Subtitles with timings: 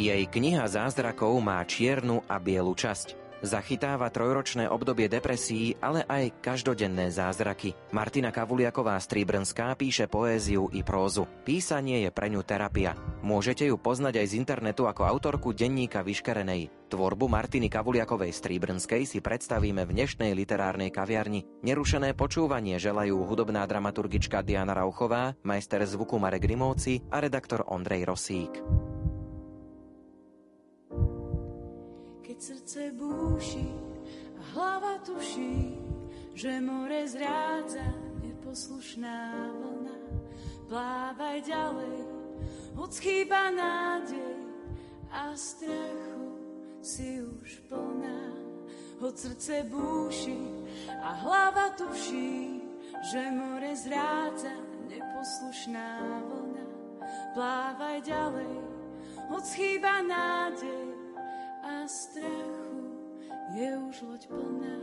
[0.00, 3.20] Jej kniha zázrakov má čiernu a bielu časť.
[3.44, 7.76] Zachytáva trojročné obdobie depresí, ale aj každodenné zázraky.
[7.92, 11.28] Martina Kavuliaková Stríbrnská píše poéziu i prózu.
[11.44, 12.96] Písanie je pre ňu terapia.
[13.20, 16.72] Môžete ju poznať aj z internetu ako autorku denníka Vyškerenej.
[16.88, 21.44] Tvorbu Martiny Kavuliakovej Stríbrnskej si predstavíme v dnešnej literárnej kaviarni.
[21.60, 28.64] Nerušené počúvanie želajú hudobná dramaturgička Diana Rauchová, majster zvuku Marek Grimovci a redaktor Ondrej Rosík.
[32.38, 33.66] Srdce búši
[34.38, 35.74] a hlava tuší,
[36.38, 37.82] že more zrádza
[38.22, 39.98] neposlušná vlna.
[40.70, 41.98] Plávaj ďalej,
[42.78, 44.38] hoď chýba nádej
[45.10, 46.38] a strachu
[46.78, 48.22] si už plná.
[49.02, 50.38] Hoď srdce búši
[51.02, 52.62] a hlava tuší,
[53.10, 54.54] že more zrádza
[54.86, 56.66] neposlušná vlna.
[57.34, 58.54] Plávaj ďalej,
[59.34, 60.89] hoď chýba nádej
[61.90, 62.80] strachu
[63.58, 64.78] je už loď plná.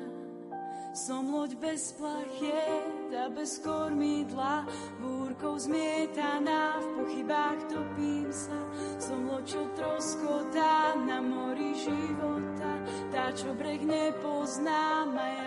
[0.91, 4.65] Som loď bez plachiet a bez kormidla,
[4.99, 8.59] búrkou zmietaná, v pochybách topím sa.
[8.97, 12.71] Som loď, čo troskotá na mori života,
[13.13, 15.46] tá, čo breh nepoznám a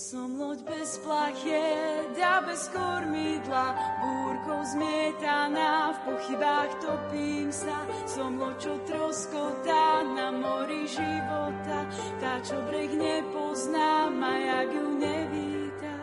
[0.00, 7.84] Som loď bez plachiet a bez kormidla, búrkou zmietaná, v pochybách topím sa.
[8.08, 11.84] Som loď, čo troskotá na mori života,
[12.16, 15.94] tá, čo breh nepoznám a jak ju nevíta.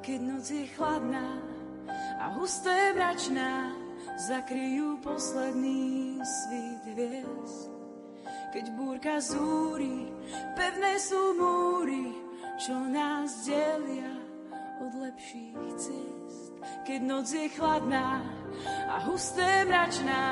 [0.00, 1.36] Keď noc je chladná
[2.16, 3.76] a husté mračná,
[4.24, 7.77] zakryjú posledný svít hviezd
[8.48, 10.08] keď búrka zúri,
[10.56, 12.16] pevné sú múry,
[12.56, 14.14] čo nás delia
[14.80, 16.44] od lepších ciest.
[16.88, 18.24] Keď noc je chladná
[18.88, 20.24] a husté mračná,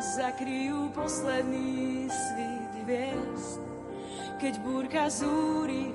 [0.00, 3.60] zakryjú posledný svít hviezd.
[4.38, 5.92] Keď búrka zúri,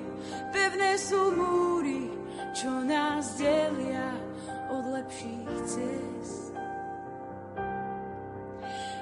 [0.54, 2.12] pevné sú múry,
[2.54, 4.14] čo nás delia
[4.70, 6.54] od lepších ciest.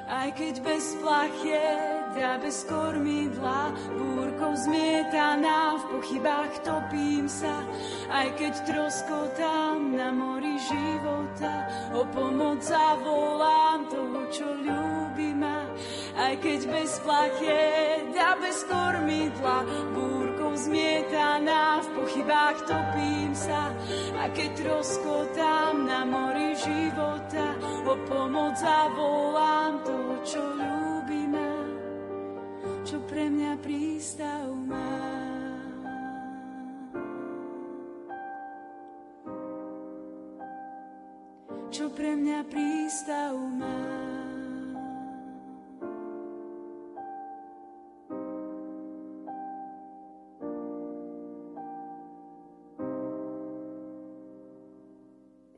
[0.09, 7.65] Aj keď bez plachiet a bez kormidla, búrkou zmietaná, v pochybách topím sa.
[8.13, 11.53] Aj keď troskotám na mori života,
[11.97, 15.65] o pomoc zavolám toho, čo ľúbi ma.
[16.21, 19.59] Aj keď bez plachiet a bez kormidla,
[19.97, 23.73] búrkou zmietaná, v pochybách topím sa.
[24.21, 27.57] A keď troskotám na mori života,
[27.89, 30.82] o pomoc zavolám toho, čo ľúbi
[32.93, 34.93] čo pre mňa prístav má.
[41.73, 44.12] Čo pre mňa prístav má.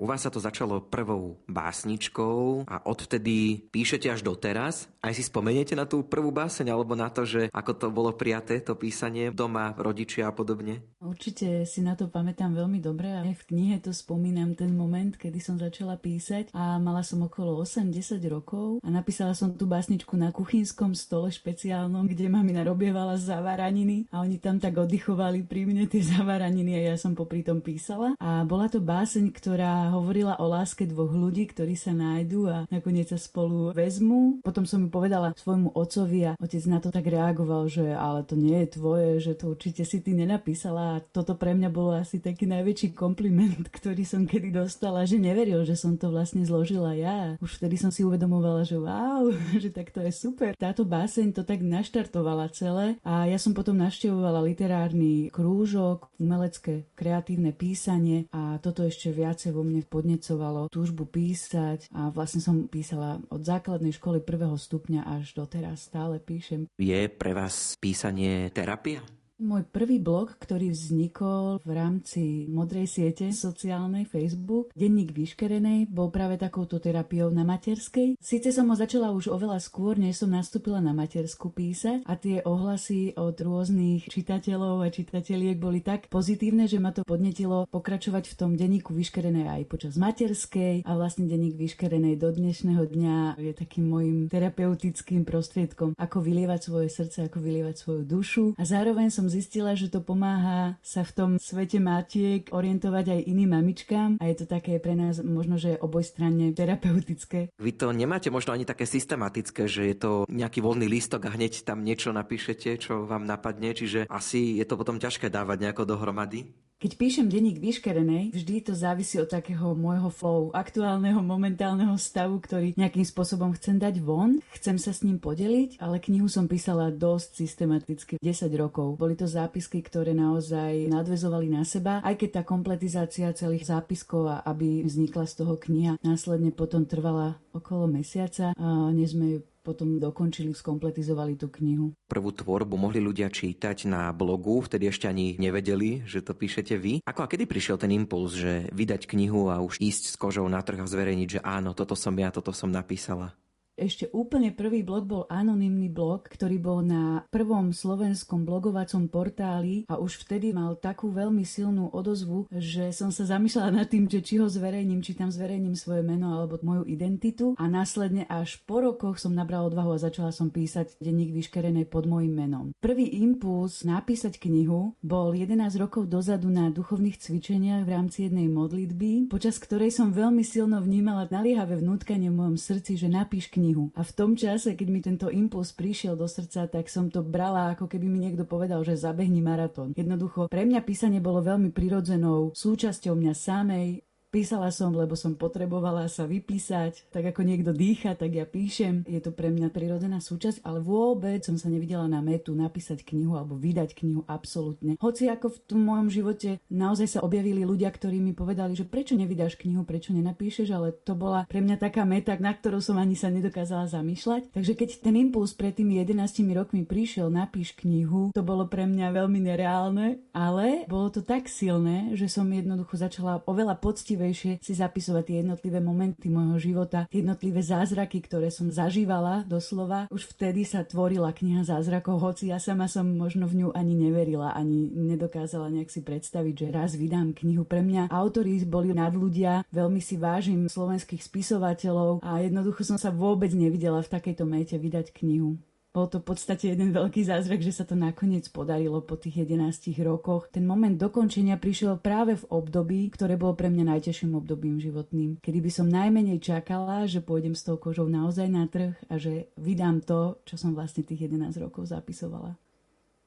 [0.05, 4.85] U vás sa to začalo prvou básničkou a odvtedy píšete až doteraz.
[5.01, 8.61] Aj si spomeniete na tú prvú báseň alebo na to, že ako to bolo prijaté,
[8.61, 10.85] to písanie doma, rodičia a podobne?
[11.01, 15.41] Určite si na to pamätám veľmi dobre a v knihe to spomínam ten moment, kedy
[15.41, 20.37] som začala písať a mala som okolo 8-10 rokov a napísala som tú básničku na
[20.37, 26.05] kuchynskom stole špeciálnom, kde mamina robievala zavaraniny a oni tam tak oddychovali pri mne tie
[26.05, 28.13] zavaraniny a ja som popri tom písala.
[28.21, 33.11] A bola to báseň, ktorá hovorila o láske dvoch ľudí, ktorí sa nájdú a nakoniec
[33.11, 34.43] sa spolu vezmú.
[34.43, 38.35] Potom som mi povedala svojmu otcovi a otec na to tak reagoval, že ale to
[38.35, 42.19] nie je tvoje, že to určite si ty nenapísala a toto pre mňa bolo asi
[42.19, 47.39] taký najväčší kompliment, ktorý som kedy dostala, že neveril, že som to vlastne zložila ja.
[47.39, 49.31] Už vtedy som si uvedomovala, že wow,
[49.63, 50.59] že tak to je super.
[50.59, 57.53] Táto báseň to tak naštartovala celé a ja som potom navštevovala literárny krúžok, umelecké kreatívne
[57.55, 63.45] písanie a toto ešte viacej vo mne podnecovalo túžbu písať a vlastne som písala od
[63.45, 66.67] základnej školy prvého stupňa až doteraz stále píšem.
[66.81, 69.05] Je pre vás písanie terapia?
[69.35, 76.39] Môj prvý blog, ktorý vznikol v rámci modrej siete sociálnej Facebook, denník vyškerenej, bol práve
[76.39, 78.15] takouto terapiou na materskej.
[78.23, 82.47] Síce som ho začala už oveľa skôr, než som nastúpila na matersku písať a tie
[82.47, 88.39] ohlasy od rôznych čitateľov a čitateľiek boli tak pozitívne, že ma to podnetilo pokračovať v
[88.39, 93.91] tom denníku vyškerenej aj počas materskej a vlastne denník vyškerenej do dnešného dňa je takým
[93.91, 99.33] môjim terapeutickým prostriedkom, ako vylievať svoje srdce, ako vylievať svoju dušu a zároveň som som
[99.33, 104.37] zistila, že to pomáha sa v tom svete matiek orientovať aj iným mamičkám a je
[104.37, 107.49] to také pre nás možno, že obojstranne terapeutické.
[107.57, 111.65] Vy to nemáte možno ani také systematické, že je to nejaký voľný lístok a hneď
[111.65, 116.53] tam niečo napíšete, čo vám napadne, čiže asi je to potom ťažké dávať nejako dohromady?
[116.85, 122.77] Keď píšem denník vyškerenej, vždy to závisí od takého môjho flow, aktuálneho, momentálneho stavu, ktorý
[122.77, 127.41] nejakým spôsobom chcem dať von, chcem sa s ním podeliť, ale knihu som písala dosť
[127.41, 129.01] systematicky 10 rokov.
[129.01, 134.85] Boli to zápisky, ktoré naozaj nadvezovali na seba, aj keď tá kompletizácia celých zápiskov, aby
[134.85, 138.53] vznikla z toho kniha, následne potom trvala okolo mesiaca
[138.93, 141.97] než sme potom dokončili, skompletizovali tú knihu.
[142.05, 147.01] Prvú tvorbu mohli ľudia čítať na blogu, vtedy ešte ani nevedeli, že to píšete vy.
[147.09, 150.61] Ako a kedy prišiel ten impuls, že vydať knihu a už ísť s kožou na
[150.61, 153.33] trh a zverejniť, že áno, toto som ja, toto som napísala?
[153.75, 159.99] Ešte úplne prvý blog bol anonymný blog, ktorý bol na prvom slovenskom blogovacom portáli a
[159.99, 164.39] už vtedy mal takú veľmi silnú odozvu, že som sa zamýšľala nad tým, že či
[164.39, 169.19] ho zverejním, či tam zverejním svoje meno alebo moju identitu a následne až po rokoch
[169.19, 172.71] som nabrala odvahu a začala som písať denník vyškerenej pod môjim menom.
[172.79, 179.27] Prvý impuls napísať knihu bol 11 rokov dozadu na duchovných cvičeniach v rámci jednej modlitby,
[179.27, 183.89] počas ktorej som veľmi silno vnímala naliehavé vnútkanie v mojom srdci, že napíš knihu knihu.
[183.97, 187.73] A v tom čase, keď mi tento impuls prišiel do srdca, tak som to brala,
[187.73, 189.97] ako keby mi niekto povedal, že zabehni maratón.
[189.97, 196.11] Jednoducho, pre mňa písanie bolo veľmi prirodzenou súčasťou mňa samej, Písala som, lebo som potrebovala
[196.11, 197.15] sa vypísať.
[197.15, 199.07] Tak ako niekto dýcha, tak ja píšem.
[199.07, 203.39] Je to pre mňa prirodzená súčasť, ale vôbec som sa nevidela na metu napísať knihu
[203.39, 204.99] alebo vydať knihu absolútne.
[204.99, 209.15] Hoci ako v tom mojom živote naozaj sa objavili ľudia, ktorí mi povedali, že prečo
[209.15, 213.15] nevydáš knihu, prečo nenapíšeš, ale to bola pre mňa taká meta, na ktorú som ani
[213.15, 214.51] sa nedokázala zamýšľať.
[214.51, 216.27] Takže keď ten impuls pred tými 11
[216.59, 222.19] rokmi prišiel, napíš knihu, to bolo pre mňa veľmi nereálne, ale bolo to tak silné,
[222.19, 227.21] že som jednoducho začala oveľa poctivé poctivejšie si zapisovať tie jednotlivé momenty môjho života, tie
[227.21, 230.09] jednotlivé zázraky, ktoré som zažívala doslova.
[230.09, 234.57] Už vtedy sa tvorila kniha zázrakov, hoci ja sama som možno v ňu ani neverila,
[234.57, 237.69] ani nedokázala nejak si predstaviť, že raz vydám knihu.
[237.69, 243.13] Pre mňa autori boli nad ľudia, veľmi si vážim slovenských spisovateľov a jednoducho som sa
[243.13, 245.61] vôbec nevidela v takejto mete vydať knihu.
[245.95, 249.95] Bol to v podstate jeden veľký zázrak, že sa to nakoniec podarilo po tých 11
[250.03, 250.51] rokoch.
[250.51, 255.59] Ten moment dokončenia prišiel práve v období, ktoré bolo pre mňa najťažším obdobím životným, kedy
[255.63, 260.03] by som najmenej čakala, že pôjdem s tou kožou naozaj na trh a že vydám
[260.03, 262.59] to, čo som vlastne tých 11 rokov zapisovala.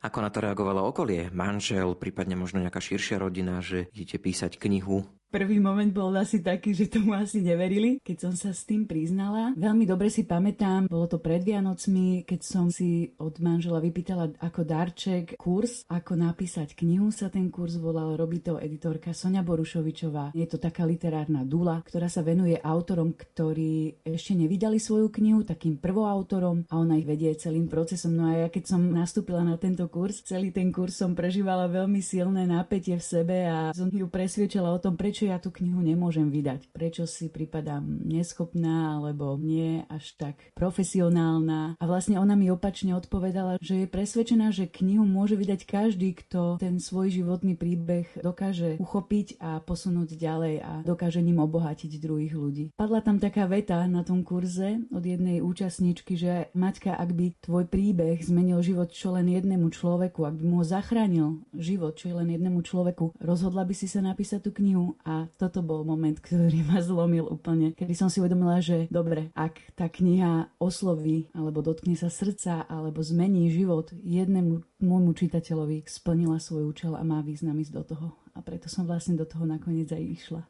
[0.03, 1.31] Ako na to reagovalo okolie?
[1.31, 5.07] Manžel, prípadne možno nejaká širšia rodina, že idete písať knihu?
[5.27, 9.51] Prvý moment bol asi taký, že tomu asi neverili, keď som sa s tým priznala.
[9.59, 14.63] Veľmi dobre si pamätám, bolo to pred Vianocmi, keď som si od manžela vypýtala ako
[14.63, 20.31] darček kurz, ako napísať knihu sa ten kurz volal, robí to editorka Sonia Borušovičová.
[20.31, 25.75] Je to taká literárna dula, ktorá sa venuje autorom, ktorí ešte nevydali svoju knihu, takým
[25.75, 28.15] prvoautorom a ona ich vedie celým procesom.
[28.15, 31.99] No a ja keď som nastúpila na tento kurz, celý ten kurz som prežívala veľmi
[31.99, 35.81] silné napätie v sebe a som ju presviečala o tom, prečo prečo ja tú knihu
[35.81, 41.73] nemôžem vydať, prečo si pripadám neschopná alebo nie až tak profesionálna.
[41.81, 46.61] A vlastne ona mi opačne odpovedala, že je presvedčená, že knihu môže vydať každý, kto
[46.61, 52.65] ten svoj životný príbeh dokáže uchopiť a posunúť ďalej a dokáže ním obohatiť druhých ľudí.
[52.77, 57.65] Padla tam taká veta na tom kurze od jednej účastníčky, že Maťka, ak by tvoj
[57.65, 62.29] príbeh zmenil život čo len jednému človeku, ak by mu ho zachránil život čo len
[62.29, 66.83] jednému človeku, rozhodla by si sa napísať tú knihu a toto bol moment, ktorý ma
[66.83, 72.11] zlomil úplne, kedy som si uvedomila, že dobre, ak tá kniha osloví alebo dotkne sa
[72.11, 77.83] srdca alebo zmení život jednému môjmu čitateľovi, splnila svoj účel a má význam ísť do
[77.87, 78.07] toho.
[78.35, 80.41] A preto som vlastne do toho nakoniec aj išla.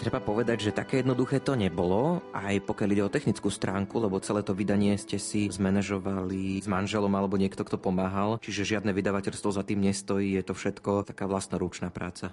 [0.00, 4.40] Treba povedať, že také jednoduché to nebolo, aj pokiaľ ide o technickú stránku, lebo celé
[4.40, 9.60] to vydanie ste si zmanéžovali s manželom alebo niekto, kto pomáhal, čiže žiadne vydavateľstvo za
[9.60, 12.32] tým nestojí, je to všetko taká vlastnorúčna práca.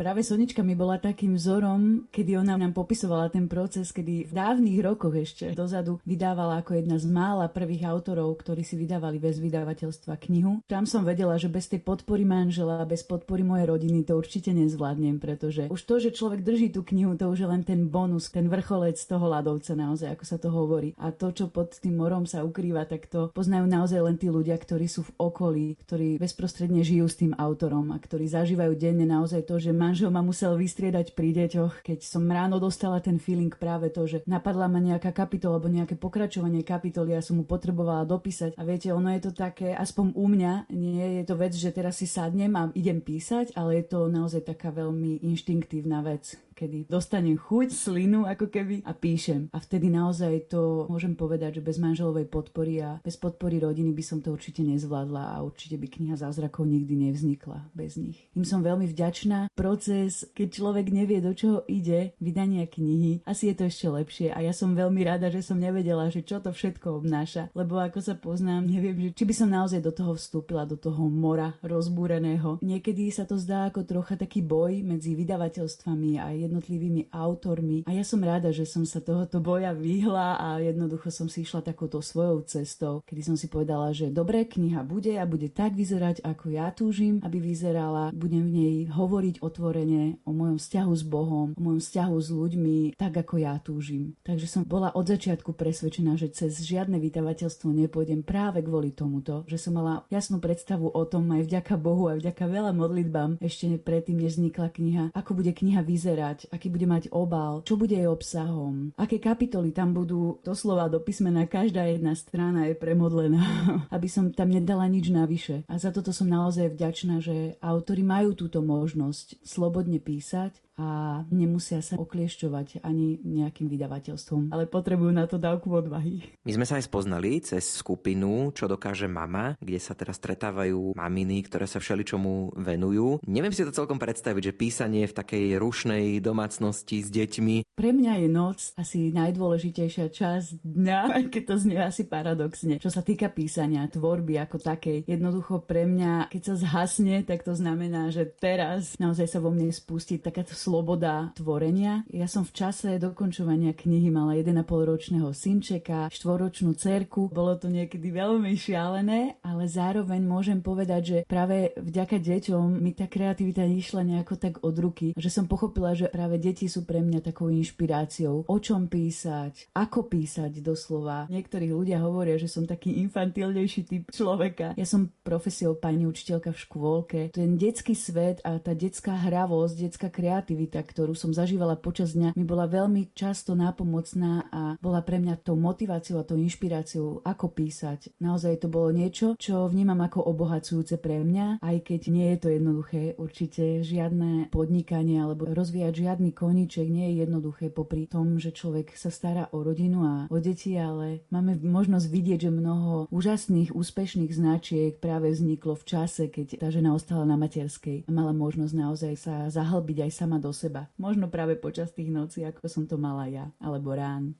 [0.00, 4.80] Práve Sonička mi bola takým vzorom, kedy ona nám popisovala ten proces, kedy v dávnych
[4.80, 10.16] rokoch ešte dozadu vydávala ako jedna z mála prvých autorov, ktorí si vydávali bez vydavateľstva
[10.24, 10.64] knihu.
[10.64, 15.20] Tam som vedela, že bez tej podpory manžela, bez podpory mojej rodiny to určite nezvládnem,
[15.20, 18.48] pretože už to, že človek drží tú knihu, to už je len ten bonus, ten
[18.48, 20.96] vrcholec toho ľadovca naozaj, ako sa to hovorí.
[20.96, 24.56] A to, čo pod tým morom sa ukrýva, tak to poznajú naozaj len tí ľudia,
[24.56, 29.44] ktorí sú v okolí, ktorí bezprostredne žijú s tým autorom a ktorí zažívajú denne naozaj
[29.44, 33.90] to, že manžel ma musel vystriedať pri deťoch, keď som ráno dostala ten feeling práve
[33.90, 38.54] to, že napadla ma nejaká kapitola alebo nejaké pokračovanie kapitoly, ja som mu potrebovala dopísať.
[38.54, 41.98] A viete, ono je to také, aspoň u mňa, nie je to vec, že teraz
[41.98, 47.40] si sadnem a idem písať, ale je to naozaj taká veľmi inštinktívna vec kedy dostanem
[47.40, 49.48] chuť, slinu ako keby a píšem.
[49.56, 54.04] A vtedy naozaj to môžem povedať, že bez manželovej podpory a bez podpory rodiny by
[54.04, 58.28] som to určite nezvládla a určite by kniha zázrakov nikdy nevznikla bez nich.
[58.36, 59.48] Im som veľmi vďačná.
[59.56, 64.44] Proces, keď človek nevie, do čoho ide, vydania knihy, asi je to ešte lepšie a
[64.44, 68.12] ja som veľmi rada, že som nevedela, že čo to všetko obnáša, lebo ako sa
[68.18, 72.60] poznám, neviem, že či by som naozaj do toho vstúpila, do toho mora rozbúreného.
[72.60, 77.86] Niekedy sa to zdá ako trocha taký boj medzi vydavateľstvami a jednotlivými autormi.
[77.86, 81.62] A ja som rada, že som sa tohoto boja vyhla a jednoducho som si išla
[81.62, 86.26] takouto svojou cestou, kedy som si povedala, že dobré kniha bude a bude tak vyzerať,
[86.26, 88.10] ako ja túžim, aby vyzerala.
[88.10, 92.78] Budem v nej hovoriť otvorene o mojom vzťahu s Bohom, o mojom vzťahu s ľuďmi,
[92.98, 94.18] tak ako ja túžim.
[94.26, 99.60] Takže som bola od začiatku presvedčená, že cez žiadne vydavateľstvo nepôjdem práve kvôli tomuto, že
[99.60, 104.18] som mala jasnú predstavu o tom aj vďaka Bohu, aj vďaka veľa modlitbám ešte predtým,
[104.24, 108.08] než vznikla kniha, ako bude kniha vyzerať, vyzerať, aký bude mať obal, čo bude jej
[108.08, 113.44] obsahom, aké kapitoly tam budú doslova do písmena, každá jedna strana je premodlená,
[113.96, 115.66] aby som tam nedala nič navyše.
[115.68, 121.84] A za toto som naozaj vďačná, že autori majú túto možnosť slobodne písať a nemusia
[121.84, 126.24] sa okliešťovať ani nejakým vydavateľstvom, ale potrebujú na to dávku odvahy.
[126.48, 131.44] My sme sa aj spoznali cez skupinu Čo dokáže mama, kde sa teraz stretávajú maminy,
[131.44, 133.20] ktoré sa všeličomu venujú.
[133.28, 137.76] Neviem si to celkom predstaviť, že písanie v takej rušnej domácnosti s deťmi.
[137.76, 142.80] Pre mňa je noc asi najdôležitejšia časť dňa, aj keď to znie asi paradoxne.
[142.80, 147.52] Čo sa týka písania, tvorby ako takej, jednoducho pre mňa, keď sa zhasne, tak to
[147.52, 152.06] znamená, že teraz naozaj sa vo mne spustí takáto sloboda tvorenia.
[152.14, 157.26] Ja som v čase dokončovania knihy mala 1,5 ročného synčeka, štvoročnú cerku.
[157.26, 163.10] Bolo to niekedy veľmi šialené, ale zároveň môžem povedať, že práve vďaka deťom mi tá
[163.10, 167.34] kreativita išla nejako tak od ruky, že som pochopila, že práve deti sú pre mňa
[167.34, 168.46] takou inšpiráciou.
[168.46, 171.26] O čom písať, ako písať doslova.
[171.34, 174.78] Niektorí ľudia hovoria, že som taký infantilnejší typ človeka.
[174.78, 177.20] Ja som profesiou pani učiteľka v škôlke.
[177.34, 182.34] Ten detský svet a tá detská hravosť, detská kreativita aktivita, ktorú som zažívala počas dňa,
[182.34, 187.54] mi bola veľmi často nápomocná a bola pre mňa tou motiváciou a tou inšpiráciou, ako
[187.54, 188.18] písať.
[188.18, 192.48] Naozaj to bolo niečo, čo vnímam ako obohacujúce pre mňa, aj keď nie je to
[192.50, 193.02] jednoduché.
[193.14, 199.14] Určite žiadne podnikanie alebo rozvíjať žiadny koníček nie je jednoduché popri tom, že človek sa
[199.14, 204.98] stará o rodinu a o deti, ale máme možnosť vidieť, že mnoho úžasných, úspešných značiek
[204.98, 209.46] práve vzniklo v čase, keď tá žena ostala na materskej a mala možnosť naozaj sa
[209.46, 210.88] zahlbiť aj sama do seba.
[210.96, 214.34] Možno práve počas tých nocí, ako som to mala ja, alebo rán.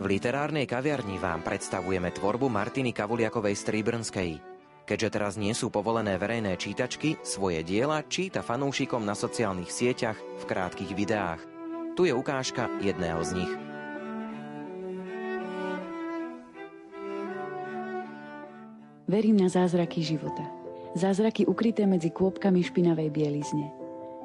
[0.00, 4.49] V literárnej kaviarni vám predstavujeme tvorbu Martiny Kavuliakovej Stríbrnskej.
[4.90, 10.42] Keďže teraz nie sú povolené verejné čítačky, svoje diela číta fanúšikom na sociálnych sieťach v
[10.50, 11.38] krátkých videách.
[11.94, 13.52] Tu je ukážka jedného z nich.
[19.06, 20.42] Verím na zázraky života.
[20.98, 23.70] Zázraky ukryté medzi kôpkami špinavej bielizne.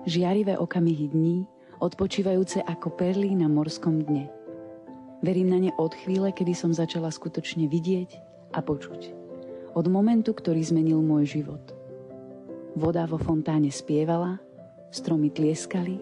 [0.10, 1.45] Žiarivé okamihy dní,
[1.77, 4.34] odpočívajúce ako perly na morskom dne.
[5.22, 8.17] Verím na ne od chvíle, kedy som začala skutočne vidieť
[8.57, 9.25] a počuť
[9.75, 11.75] od momentu, ktorý zmenil môj život.
[12.79, 14.39] Voda vo fontáne spievala,
[14.88, 16.00] stromy tlieskali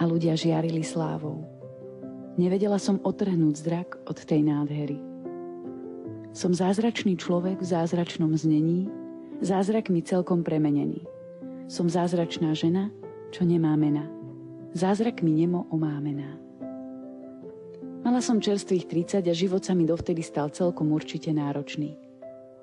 [0.00, 1.44] a ľudia žiarili slávou.
[2.40, 4.96] Nevedela som otrhnúť zrak od tej nádhery.
[6.32, 8.88] Som zázračný človek v zázračnom znení,
[9.44, 11.04] zázrak mi celkom premenený.
[11.68, 12.88] Som zázračná žena,
[13.30, 14.08] čo nemá mena.
[14.72, 16.38] zázrakmi nemo omámená.
[18.00, 22.09] Mala som čerstvých 30 a život sa mi dovtedy stal celkom určite náročný.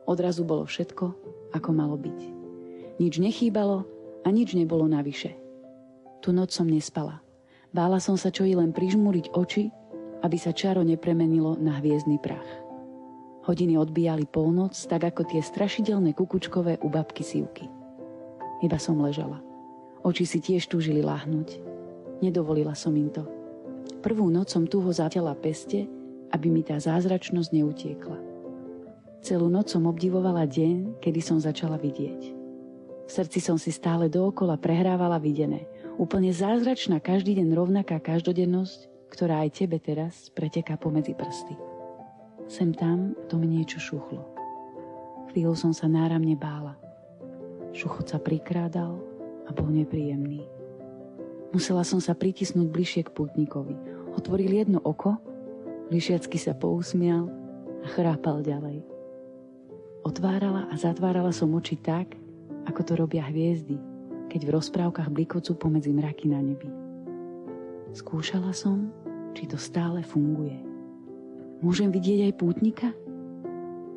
[0.08, 1.06] Odrazu bolo všetko,
[1.52, 2.20] ako malo byť.
[2.98, 3.84] Nič nechýbalo
[4.24, 5.36] a nič nebolo navyše.
[6.24, 7.20] Tu noc som nespala.
[7.76, 9.68] Bála som sa čo i len prižmúriť oči,
[10.24, 12.48] aby sa čaro nepremenilo na hviezdny prach.
[13.46, 17.68] Hodiny odbíjali polnoc, tak ako tie strašidelné kukučkové u babky Sivky.
[18.64, 19.40] Iba som ležala.
[20.04, 21.60] Oči si tiež túžili láhnuť.
[22.24, 23.24] Nedovolila som im to.
[24.02, 25.86] Prvú noc som tu ho zatiaľa peste,
[26.32, 28.27] aby mi tá zázračnosť neutiekla.
[29.26, 32.22] Celú noc som obdivovala deň, kedy som začala vidieť.
[33.08, 35.66] V srdci som si stále dookola prehrávala videné.
[35.96, 41.56] Úplne zázračná každý deň rovnaká každodennosť, ktorá aj tebe teraz preteká pomedzi prsty.
[42.52, 44.22] Sem tam to mi niečo šuchlo.
[45.32, 46.76] Chvíľu som sa náramne bála.
[47.72, 49.00] Šuchot sa prikrádal
[49.48, 50.44] a bol nepríjemný.
[51.56, 53.76] Musela som sa pritisnúť bližšie k putníkovi.
[54.20, 55.16] Otvoril jedno oko,
[55.88, 57.32] lišiacky sa pousmial
[57.84, 58.97] a chrápal ďalej.
[60.08, 62.16] Otvárala a zatvárala som oči tak,
[62.64, 63.76] ako to robia hviezdy,
[64.32, 66.72] keď v rozprávkach blikocú pomedzi mraky na nebi.
[67.92, 68.88] Skúšala som,
[69.36, 70.56] či to stále funguje.
[71.60, 72.96] Môžem vidieť aj pútnika?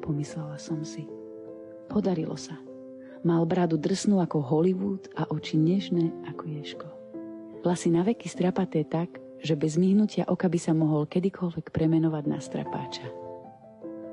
[0.03, 1.07] Pomyslela som si.
[1.87, 2.59] Podarilo sa.
[3.23, 6.89] Mal bradu drsnú ako Hollywood a oči nežné ako ješko.
[7.63, 12.43] Vlasy na veky strapaté tak, že bez myhnutia oka by sa mohol kedykoľvek premenovať na
[12.43, 13.07] strapáča.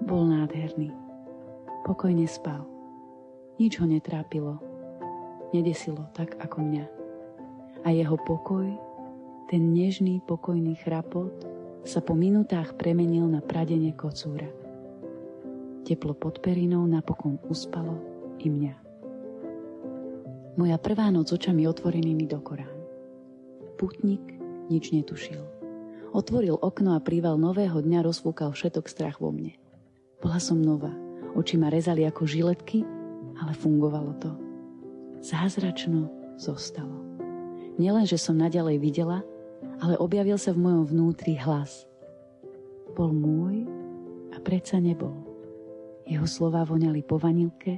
[0.05, 1.06] Bol nádherný.
[1.87, 2.67] Pokojne spal.
[3.63, 4.59] Nič ho netrápilo.
[5.55, 6.85] Nedesilo tak ako mňa.
[7.87, 8.67] A jeho pokoj,
[9.47, 11.31] ten nežný pokojný chrapot,
[11.87, 14.51] sa po minutách premenil na pradenie kocúra.
[15.87, 17.95] Teplo pod perinou napokon uspalo
[18.43, 18.75] i mňa.
[20.59, 22.75] Moja prvá noc očami otvorenými do Korán.
[23.79, 24.35] Putnik
[24.67, 25.39] nič netušil.
[26.11, 29.55] Otvoril okno a príval nového dňa rozfúkal všetok strach vo mne.
[30.19, 31.06] Bola som nová.
[31.35, 32.85] Oči ma rezali ako žiletky,
[33.41, 34.31] ale fungovalo to.
[35.19, 37.03] Zázračno zostalo.
[37.77, 39.21] Nielen, že som naďalej videla,
[39.81, 41.85] ale objavil sa v mojom vnútri hlas.
[42.97, 43.65] Bol môj
[44.33, 45.13] a predsa nebol.
[46.07, 47.77] Jeho slova voňali po vanilke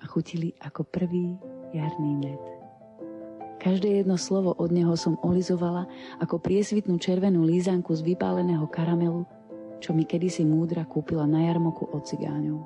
[0.00, 1.38] a chutili ako prvý
[1.70, 2.42] jarný med.
[3.62, 5.86] Každé jedno slovo od neho som olizovala
[6.18, 9.22] ako priesvitnú červenú lízanku z vypáleného karamelu,
[9.82, 12.62] čo mi kedysi múdra kúpila na jarmoku od cigáňov.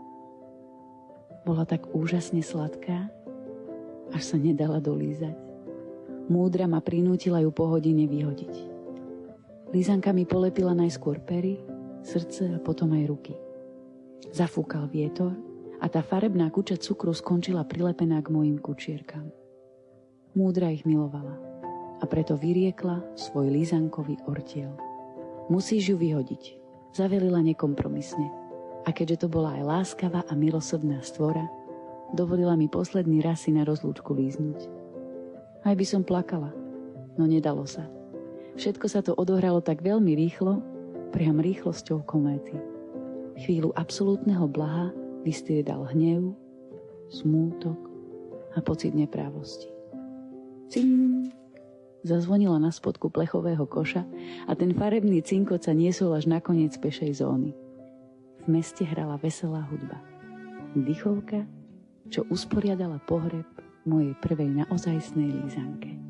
[1.49, 3.09] Bola tak úžasne sladká,
[4.13, 5.33] až sa nedala dolízať.
[6.29, 8.55] Múdra ma prinútila ju po hodine vyhodiť.
[9.73, 11.57] Lízanka mi polepila najskôr pery,
[12.05, 13.35] srdce a potom aj ruky.
[14.31, 15.33] Zafúkal vietor
[15.81, 19.33] a tá farebná kuča cukru skončila prilepená k mojim kučierkam.
[20.37, 21.39] Múdra ich milovala
[21.97, 24.77] a preto vyriekla svoj lízankový ortiel.
[25.49, 26.56] Musíš ju vyhodiť,
[26.97, 28.33] zavelila nekompromisne.
[28.87, 31.45] A keďže to bola aj láskavá a milosrdná stvora,
[32.17, 34.61] dovolila mi posledný raz si na rozlúčku líznuť.
[35.67, 36.55] Aj by som plakala,
[37.19, 37.85] no nedalo sa.
[38.57, 40.63] Všetko sa to odohralo tak veľmi rýchlo,
[41.13, 42.57] priam rýchlosťou kométy.
[43.37, 44.95] Chvíľu absolútneho blaha
[45.27, 46.33] vystriedal hnev,
[47.13, 47.77] smútok
[48.57, 49.69] a pocit neprávosti.
[50.73, 51.46] Cing!
[52.07, 54.07] Zazvonila na spodku plechového koša
[54.47, 57.51] a ten farebný cinkot sa niesol až na koniec pešej zóny.
[58.39, 59.99] V meste hrala veselá hudba.
[60.79, 61.43] Dychovka,
[62.07, 63.51] čo usporiadala pohreb
[63.83, 66.06] mojej prvej naozajstnej lízanke.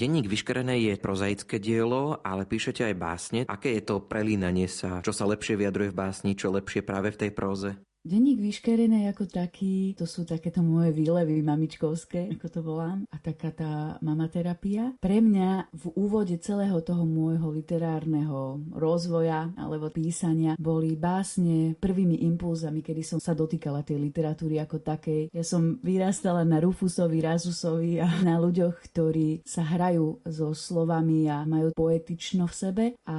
[0.00, 3.40] Denník vyškerené je prozaické dielo, ale píšete aj básne.
[3.44, 5.04] Aké je to prelínanie sa?
[5.04, 7.76] Čo sa lepšie vyjadruje v básni, čo lepšie práve v tej próze?
[8.00, 13.52] Denník vyškerené ako taký, to sú takéto moje výlevy mamičkovské, ako to volám, a taká
[13.52, 14.96] tá mamaterapia.
[14.96, 22.80] Pre mňa v úvode celého toho môjho literárneho rozvoja alebo písania boli básne prvými impulzami,
[22.80, 25.28] kedy som sa dotýkala tej literatúry ako takej.
[25.36, 31.44] Ja som vyrastala na Rufusovi, Razusovi a na ľuďoch, ktorí sa hrajú so slovami a
[31.44, 33.18] majú poetično v sebe a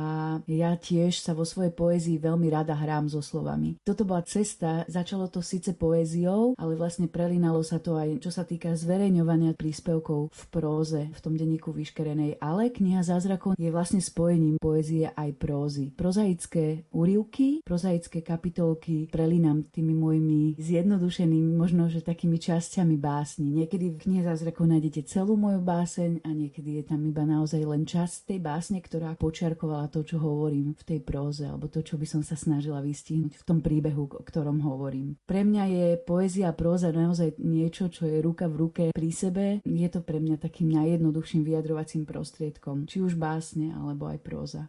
[0.49, 3.77] ja tiež sa vo svojej poézii veľmi rada hrám so slovami.
[3.85, 8.43] Toto bola cesta začalo to síce poéziou, ale vlastne prelínalo sa to aj, čo sa
[8.47, 12.39] týka zverejňovania príspevkov v próze, v tom denníku vyškerenej.
[12.39, 15.91] Ale kniha zázrakov je vlastne spojením poézie aj prózy.
[15.91, 23.51] Prozaické úrivky, prozaické kapitolky prelínam tými mojimi zjednodušenými, možno že takými časťami básni.
[23.51, 27.83] Niekedy v knihe zázrakov nájdete celú moju báseň a niekedy je tam iba naozaj len
[27.83, 32.07] časť tej básne, ktorá počiarkovala to, čo hovorím v tej próze, alebo to, čo by
[32.07, 35.17] som sa snažila vystihnúť v tom príbehu, o ktorom hovorím.
[35.25, 39.45] Pre mňa je poézia a próza naozaj niečo, čo je ruka v ruke pri sebe.
[39.65, 44.63] Je to pre mňa takým najjednoduchším vyjadrovacím prostriedkom, či už básne alebo aj próza.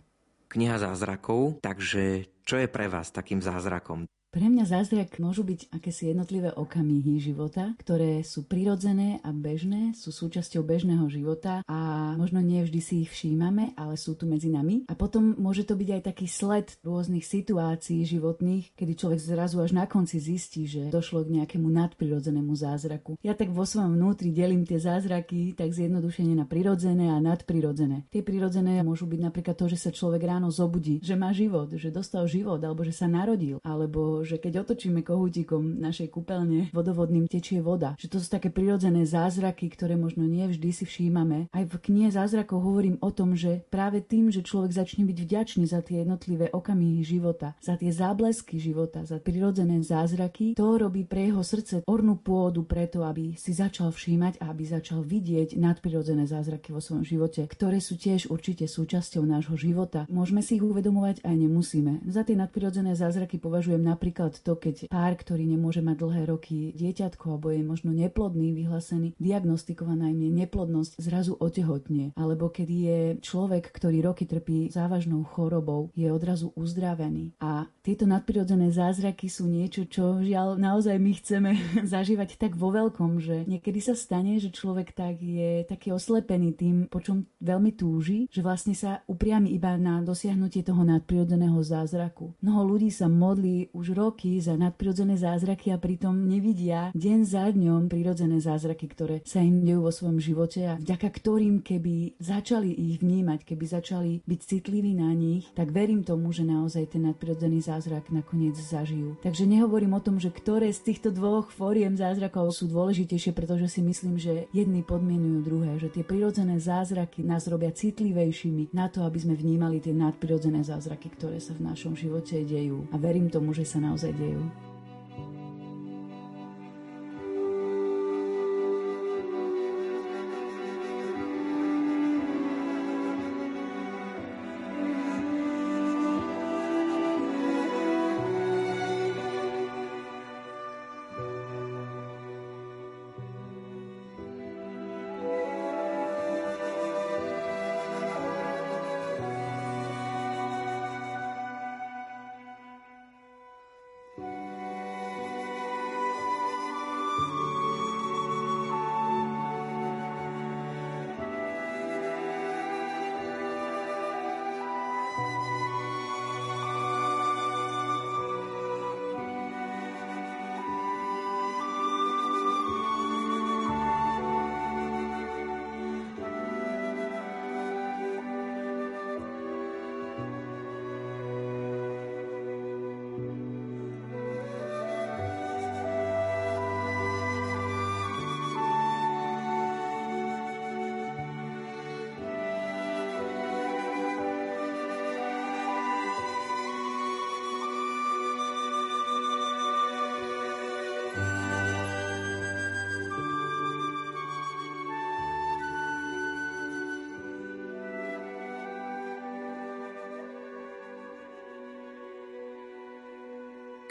[0.53, 4.05] Kniha zázrakov, takže čo je pre vás takým zázrakom?
[4.33, 10.09] Pre mňa zázrak môžu byť akési jednotlivé okamihy života, ktoré sú prirodzené a bežné, sú
[10.09, 14.89] súčasťou bežného života a možno nie vždy si ich všímame, ale sú tu medzi nami.
[14.89, 19.77] A potom môže to byť aj taký sled rôznych situácií životných, kedy človek zrazu až
[19.77, 23.21] na konci zistí, že došlo k nejakému nadprirodzenému zázraku.
[23.21, 28.09] Ja tak vo svojom vnútri delím tie zázraky tak zjednodušene na prirodzené a nadprirodzené.
[28.09, 31.93] Tie prirodzené môžu byť napríklad to, že sa človek ráno zobudí, že má život, že
[31.93, 37.59] dostal život alebo že sa narodil, alebo že keď otočíme kohútikom našej kúpeľne vodovodným tečie
[37.61, 37.95] voda.
[37.99, 41.51] Že to sú také prirodzené zázraky, ktoré možno nie vždy si všímame.
[41.51, 45.65] Aj v knihe zázrakov hovorím o tom, že práve tým, že človek začne byť vďačný
[45.67, 51.29] za tie jednotlivé okamihy života, za tie záblesky života, za prirodzené zázraky, to robí pre
[51.33, 56.71] jeho srdce ornú pôdu preto, aby si začal všímať a aby začal vidieť nadprirodzené zázraky
[56.71, 60.07] vo svojom živote, ktoré sú tiež určite súčasťou nášho života.
[60.13, 62.05] Môžeme si ich uvedomovať aj nemusíme.
[62.07, 66.77] Za tie nadprirodzené zázraky považujem napríklad Napríklad to, keď pár, ktorý nemôže mať dlhé roky
[66.77, 72.13] dieťatko alebo je možno neplodný, vyhlásený, diagnostikovaná im je neplodnosť, zrazu otehotne.
[72.13, 77.33] Alebo keď je človek, ktorý roky trpí závažnou chorobou, je odrazu uzdravený.
[77.41, 81.51] A tieto nadprirodzené zázraky sú niečo, čo žiaľ naozaj my chceme
[81.97, 86.77] zažívať tak vo veľkom, že niekedy sa stane, že človek tak je taký oslepený tým,
[86.93, 92.37] po čom veľmi túži, že vlastne sa upriami iba na dosiahnutie toho nadprirodzeného zázraku.
[92.45, 97.87] Mnoho ľudí sa modlí už roky za nadprirodzené zázraky a pritom nevidia deň za dňom
[97.87, 102.99] prirodzené zázraky, ktoré sa im dejú vo svojom živote a vďaka ktorým, keby začali ich
[102.99, 108.11] vnímať, keby začali byť citliví na nich, tak verím tomu, že naozaj ten nadprirodzený zázrak
[108.11, 109.15] nakoniec zažijú.
[109.23, 113.87] Takže nehovorím o tom, že ktoré z týchto dvoch fóriem zázrakov sú dôležitejšie, pretože si
[113.87, 119.23] myslím, že jedny podmienujú druhé, že tie prirodzené zázraky nás robia citlivejšími na to, aby
[119.23, 122.91] sme vnímali tie nadprirodzené zázraky, ktoré sa v našom živote dejú.
[122.91, 124.41] A verím tomu, že sa na naozaj dejú.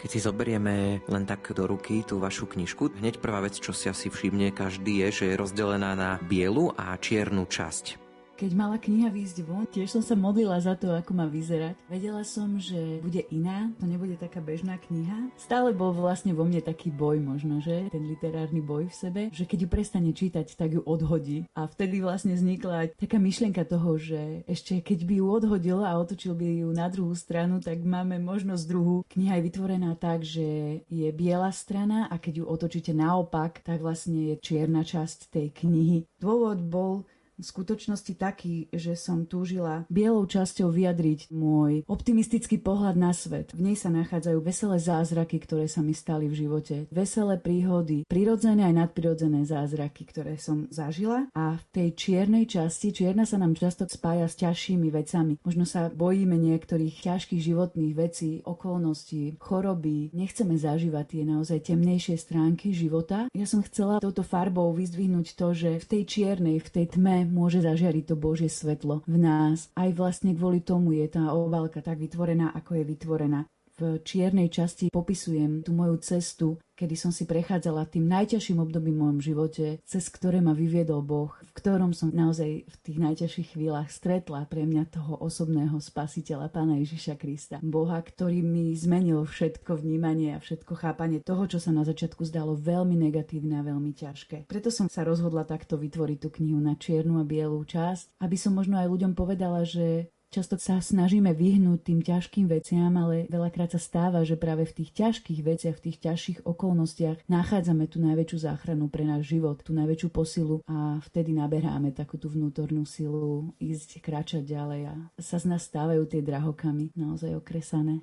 [0.02, 3.86] Keď si zoberieme len tak do ruky tú vašu knižku, hneď prvá vec, čo si
[3.86, 8.01] asi všimne každý je, že je rozdelená na bielu a čiernu časť.
[8.42, 11.78] Keď mala kniha výjsť von, tiež som sa modlila za to, ako má vyzerať.
[11.86, 15.30] Vedela som, že bude iná, to nebude taká bežná kniha.
[15.38, 17.86] Stále bol vlastne vo mne taký boj možno, že?
[17.94, 21.46] Ten literárny boj v sebe, že keď ju prestane čítať, tak ju odhodí.
[21.54, 26.34] A vtedy vlastne vznikla taká myšlienka toho, že ešte keď by ju odhodil a otočil
[26.34, 29.06] by ju na druhú stranu, tak máme možnosť druhú.
[29.06, 34.34] Kniha je vytvorená tak, že je biela strana a keď ju otočíte naopak, tak vlastne
[34.34, 36.10] je čierna časť tej knihy.
[36.18, 37.06] Dôvod bol,
[37.42, 43.50] v skutočnosti taký, že som túžila bielou časťou vyjadriť môj optimistický pohľad na svet.
[43.50, 46.86] V nej sa nachádzajú veselé zázraky, ktoré sa mi stali v živote.
[46.94, 51.26] Veselé príhody, prirodzené aj nadprirodzené zázraky, ktoré som zažila.
[51.34, 55.42] A v tej čiernej časti, čierna sa nám často spája s ťažšími vecami.
[55.42, 60.14] Možno sa bojíme niektorých ťažkých životných vecí, okolností, choroby.
[60.14, 63.26] Nechceme zažívať tie naozaj temnejšie stránky života.
[63.34, 67.64] Ja som chcela touto farbou vyzdvihnúť to, že v tej čiernej, v tej tme môže
[67.64, 69.72] zažiariť to Božie svetlo v nás.
[69.72, 73.40] Aj vlastne kvôli tomu je tá obálka tak vytvorená, ako je vytvorená.
[73.80, 79.02] V čiernej časti popisujem tú moju cestu, kedy som si prechádzala tým najťažším obdobím v
[79.06, 83.88] mojom živote, cez ktoré ma vyviedol Boh, v ktorom som naozaj v tých najťažších chvíľach
[83.88, 87.56] stretla pre mňa toho osobného spasiteľa, Pána Ježiša Krista.
[87.64, 92.52] Boha, ktorý mi zmenil všetko vnímanie a všetko chápanie toho, čo sa na začiatku zdalo
[92.52, 94.52] veľmi negatívne a veľmi ťažké.
[94.52, 98.52] Preto som sa rozhodla takto vytvoriť tú knihu na čiernu a bielú časť, aby som
[98.52, 103.76] možno aj ľuďom povedala, že Často sa snažíme vyhnúť tým ťažkým veciam, ale veľakrát sa
[103.76, 108.88] stáva, že práve v tých ťažkých veciach, v tých ťažších okolnostiach nachádzame tú najväčšiu záchranu
[108.88, 114.48] pre náš život, tú najväčšiu posilu a vtedy naberáme takú tú vnútornú silu ísť, kráčať
[114.48, 118.00] ďalej a sa z nás stávajú tie drahokamy naozaj okresané.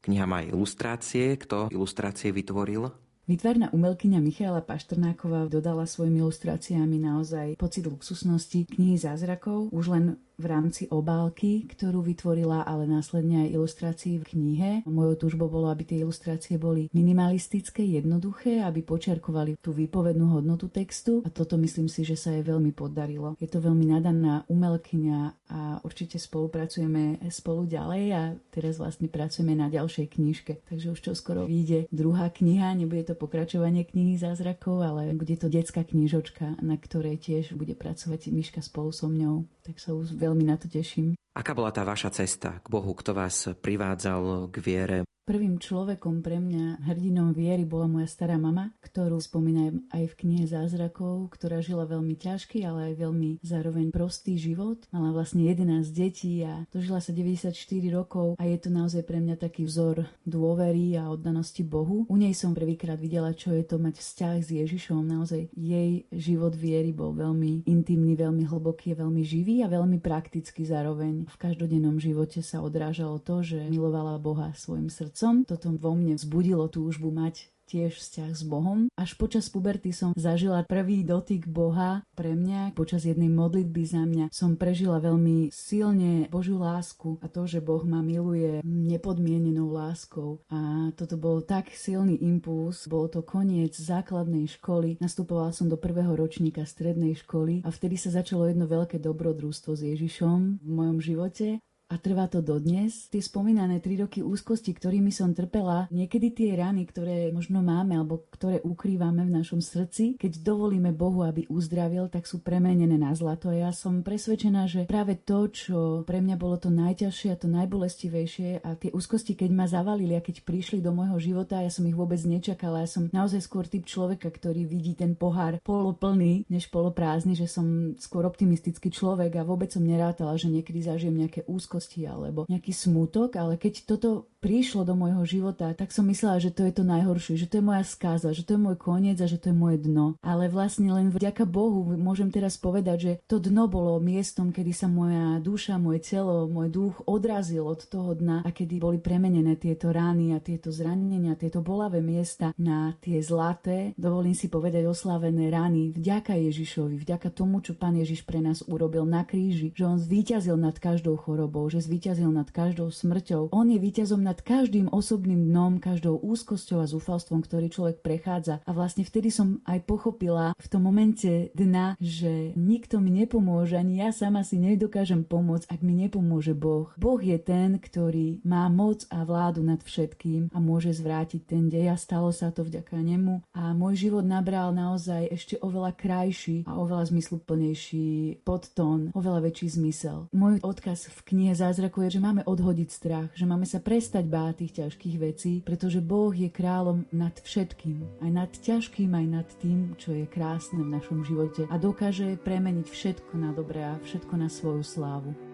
[0.00, 1.36] Kniha má ilustrácie.
[1.36, 2.88] Kto ilustrácie vytvoril?
[3.30, 9.70] Výtvarná umelkyňa Michaela Paštrnáková dodala svojimi ilustráciami naozaj pocit luxusnosti knihy zázrakov.
[9.70, 14.70] Už len v rámci obálky, ktorú vytvorila, ale následne aj ilustrácií v knihe.
[14.88, 21.20] Mojou túžbou bolo, aby tie ilustrácie boli minimalistické, jednoduché, aby počerkovali tú výpovednú hodnotu textu
[21.20, 23.36] a toto myslím si, že sa jej veľmi podarilo.
[23.36, 25.18] Je to veľmi nadaná umelkyňa
[25.50, 28.22] a určite spolupracujeme spolu ďalej a
[28.54, 30.52] teraz vlastne pracujeme na ďalšej knižke.
[30.64, 35.50] Takže už čo skoro vyjde druhá kniha, nebude to pokračovanie knihy zázrakov, ale bude to
[35.50, 39.50] detská knižočka, na ktorej tiež bude pracovať Miška spolu so mňou.
[39.66, 41.14] Tak sa už veľmi na to teším.
[41.30, 42.90] Aká bola tá vaša cesta k Bohu?
[42.90, 44.98] Kto vás privádzal k viere?
[45.30, 50.44] Prvým človekom pre mňa, hrdinom viery, bola moja stará mama, ktorú spomínam aj v knihe
[50.50, 54.82] Zázrakov, ktorá žila veľmi ťažký, ale aj veľmi zároveň prostý život.
[54.90, 57.54] Mala vlastne 11 detí a dožila sa 94
[57.94, 62.10] rokov a je to naozaj pre mňa taký vzor dôvery a oddanosti Bohu.
[62.10, 65.04] U nej som prvýkrát videla, čo je to mať vzťah s Ježišom.
[65.04, 71.19] Naozaj jej život viery bol veľmi intimný, veľmi hlboký, veľmi živý a veľmi praktický zároveň.
[71.20, 75.44] V každodennom živote sa odrážalo to, že milovala Boha svojim srdcom.
[75.44, 78.90] Toto vo mne vzbudilo túžbu mať tiež vzťah s Bohom.
[78.98, 82.74] Až počas puberty som zažila prvý dotyk Boha pre mňa.
[82.74, 87.86] Počas jednej modlitby za mňa som prežila veľmi silne Božiu lásku a to, že Boh
[87.86, 90.42] ma miluje nepodmienenou láskou.
[90.50, 92.90] A toto bol tak silný impuls.
[92.90, 94.98] Bolo to koniec základnej školy.
[94.98, 99.82] Nastupovala som do prvého ročníka strednej školy a vtedy sa začalo jedno veľké dobrodružstvo s
[99.86, 103.10] Ježišom v mojom živote a trvá to dodnes.
[103.10, 108.22] Tie spomínané tri roky úzkosti, ktorými som trpela, niekedy tie rany, ktoré možno máme alebo
[108.30, 113.50] ktoré ukrývame v našom srdci, keď dovolíme Bohu, aby uzdravil, tak sú premenené na zlato.
[113.50, 117.50] A ja som presvedčená, že práve to, čo pre mňa bolo to najťažšie a to
[117.50, 121.82] najbolestivejšie a tie úzkosti, keď ma zavalili a keď prišli do môjho života, ja som
[121.90, 122.86] ich vôbec nečakala.
[122.86, 127.98] Ja som naozaj skôr typ človeka, ktorý vidí ten pohár poloplný, než poloprázdny, že som
[127.98, 132.76] skôr optimistický človek a vôbec som nerátala, že niekedy zažijem nejaké úzkosti ťažkosti alebo nejaký
[132.76, 136.84] smútok, ale keď toto prišlo do môjho života, tak som myslela, že to je to
[136.84, 139.56] najhoršie, že to je moja skáza, že to je môj koniec a že to je
[139.56, 140.16] moje dno.
[140.24, 144.88] Ale vlastne len vďaka Bohu môžem teraz povedať, že to dno bolo miestom, kedy sa
[144.88, 149.92] moja duša, moje telo, môj duch odrazil od toho dna a kedy boli premenené tieto
[149.92, 155.92] rány a tieto zranenia, tieto bolavé miesta na tie zlaté, dovolím si povedať oslávené rány
[155.92, 160.56] vďaka Ježišovi, vďaka tomu, čo Pán Ježiš pre nás urobil na kríži, že on zvíťazil
[160.56, 163.54] nad každou chorobou, že zvíťazil nad každou smrťou.
[163.54, 168.60] On je víťazom nad každým osobným dnom, každou úzkosťou a zúfalstvom, ktorý človek prechádza.
[168.66, 174.02] A vlastne vtedy som aj pochopila v tom momente dna, že nikto mi nepomôže, ani
[174.02, 176.90] ja sama si nedokážem pomôcť, ak mi nepomôže Boh.
[176.98, 181.92] Boh je ten, ktorý má moc a vládu nad všetkým a môže zvrátiť ten dej
[181.92, 183.46] a stalo sa to vďaka nemu.
[183.54, 190.26] A môj život nabral naozaj ešte oveľa krajší a oveľa zmysluplnejší podtón, oveľa väčší zmysel.
[190.34, 194.64] Môj odkaz v knihe Zázraku je, že máme odhodiť strach, že máme sa prestať báť
[194.64, 199.92] tých ťažkých vecí, pretože Boh je kráľom nad všetkým, aj nad ťažkým, aj nad tým,
[200.00, 204.48] čo je krásne v našom živote a dokáže premeniť všetko na dobré a všetko na
[204.48, 205.49] svoju slávu.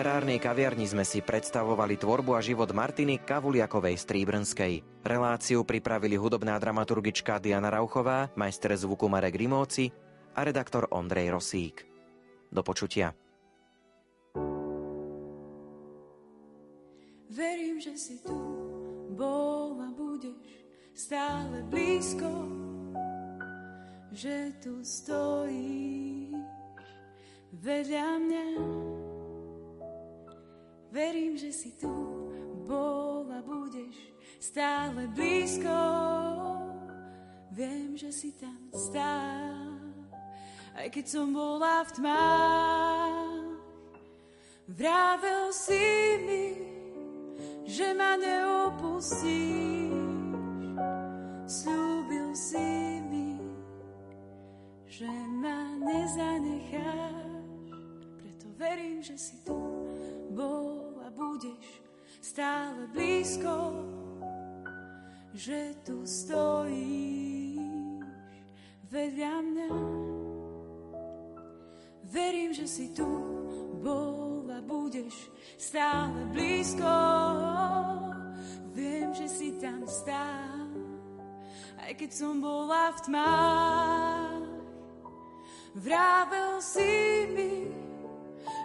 [0.00, 5.04] Literárnej kaviarni sme si predstavovali tvorbu a život Martiny Kavuliakovej Stríbrnskej.
[5.04, 9.92] Reláciu pripravili hudobná dramaturgička Diana Rauchová, majster zvuku Marek Rimóci
[10.32, 11.84] a redaktor Ondrej Rosík.
[12.48, 13.12] Do počutia.
[17.28, 18.40] Verím, že si tu
[19.12, 20.64] bol a budeš
[20.96, 22.48] stále blízko,
[24.16, 26.40] že tu stojíš
[27.60, 28.99] vedľa mňa.
[30.90, 31.90] Verím, že si tu
[32.66, 33.94] bol a budeš
[34.42, 35.78] stále blízko.
[37.54, 39.78] Viem, že si tam stál,
[40.74, 43.46] aj keď som bola v tmách.
[44.70, 45.86] Vravel si
[46.26, 46.46] mi,
[47.66, 49.94] že ma neopustíš.
[51.50, 53.34] Slúbil si mi,
[54.86, 55.10] že
[55.42, 57.74] ma nezanecháš.
[58.14, 59.58] Preto verím, že si tu
[60.30, 60.79] bol
[61.20, 61.84] budeš
[62.24, 63.76] stále blízko,
[65.36, 67.60] že tu stojíš
[68.88, 69.70] vedľa mňa.
[72.10, 73.06] Verím, že si tu
[73.84, 75.14] bol a budeš
[75.60, 76.88] stále blízko.
[78.72, 80.72] Viem, že si tam stál,
[81.84, 84.44] aj keď som bola v tmách.
[85.70, 87.70] Vravel si mi,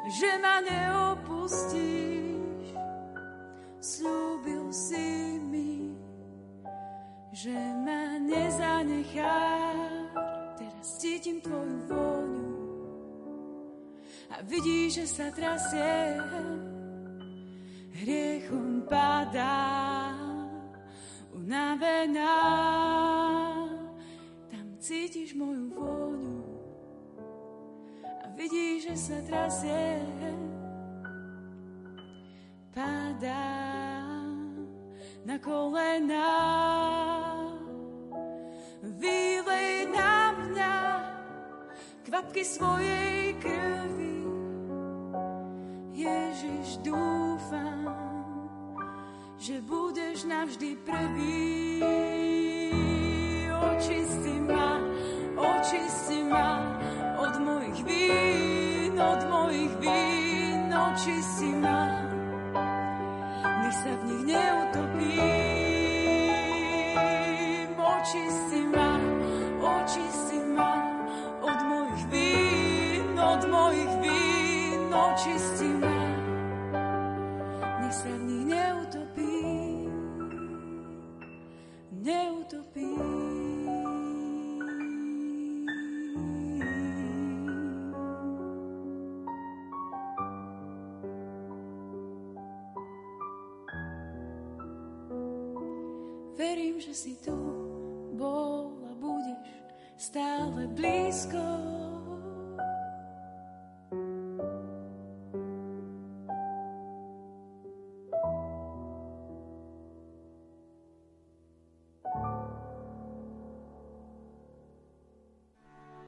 [0.09, 2.34] že ma neopustíš
[4.05, 5.89] slúbil si mi,
[7.33, 9.41] že ma nezanechá.
[10.53, 12.49] Teraz cítim tvoju vôňu
[14.29, 16.21] a vidíš, že sa trasie.
[17.95, 20.13] Hriechom padá
[21.33, 22.37] unavená.
[24.53, 26.37] Tam cítiš moju vôňu
[28.05, 29.97] a vidíš, že sa trasie
[32.75, 33.94] padá
[35.25, 36.29] na kolena.
[38.85, 40.75] Vylej na mňa
[42.05, 44.21] kvapky svojej krvi.
[45.97, 47.89] Ježiš, dúfam,
[49.41, 51.34] že budeš navždy prvý.